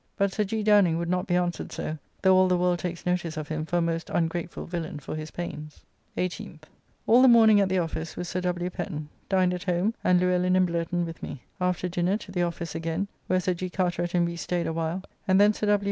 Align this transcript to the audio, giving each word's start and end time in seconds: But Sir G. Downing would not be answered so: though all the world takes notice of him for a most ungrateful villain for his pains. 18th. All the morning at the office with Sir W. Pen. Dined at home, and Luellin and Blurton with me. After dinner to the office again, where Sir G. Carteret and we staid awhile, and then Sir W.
But 0.17 0.33
Sir 0.33 0.43
G. 0.45 0.63
Downing 0.63 0.97
would 0.97 1.11
not 1.11 1.27
be 1.27 1.35
answered 1.35 1.71
so: 1.71 1.99
though 2.23 2.35
all 2.35 2.47
the 2.47 2.57
world 2.57 2.79
takes 2.79 3.05
notice 3.05 3.37
of 3.37 3.49
him 3.49 3.67
for 3.67 3.77
a 3.77 3.81
most 3.83 4.09
ungrateful 4.09 4.65
villain 4.65 4.97
for 4.97 5.15
his 5.15 5.29
pains. 5.29 5.85
18th. 6.17 6.63
All 7.05 7.21
the 7.21 7.27
morning 7.27 7.61
at 7.61 7.69
the 7.69 7.77
office 7.77 8.15
with 8.17 8.25
Sir 8.25 8.41
W. 8.41 8.71
Pen. 8.71 9.09
Dined 9.29 9.53
at 9.53 9.65
home, 9.65 9.93
and 10.03 10.19
Luellin 10.19 10.57
and 10.57 10.67
Blurton 10.67 11.05
with 11.05 11.21
me. 11.21 11.43
After 11.59 11.87
dinner 11.87 12.17
to 12.17 12.31
the 12.31 12.41
office 12.41 12.73
again, 12.73 13.09
where 13.27 13.39
Sir 13.39 13.53
G. 13.53 13.69
Carteret 13.69 14.15
and 14.15 14.25
we 14.25 14.37
staid 14.37 14.65
awhile, 14.65 15.03
and 15.27 15.39
then 15.39 15.53
Sir 15.53 15.67
W. 15.67 15.79